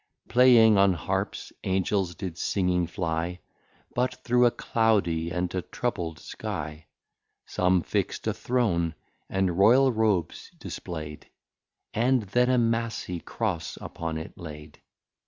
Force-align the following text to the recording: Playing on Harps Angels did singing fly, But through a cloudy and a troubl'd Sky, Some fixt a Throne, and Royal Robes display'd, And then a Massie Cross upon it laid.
Playing 0.29 0.79
on 0.79 0.93
Harps 0.93 1.53
Angels 1.63 2.15
did 2.15 2.35
singing 2.35 2.87
fly, 2.87 3.39
But 3.93 4.15
through 4.23 4.47
a 4.47 4.49
cloudy 4.49 5.29
and 5.29 5.53
a 5.53 5.61
troubl'd 5.61 6.17
Sky, 6.17 6.87
Some 7.45 7.83
fixt 7.83 8.25
a 8.25 8.33
Throne, 8.33 8.95
and 9.29 9.59
Royal 9.59 9.91
Robes 9.91 10.49
display'd, 10.57 11.29
And 11.93 12.23
then 12.23 12.49
a 12.49 12.57
Massie 12.57 13.19
Cross 13.19 13.77
upon 13.79 14.17
it 14.17 14.35
laid. 14.35 14.81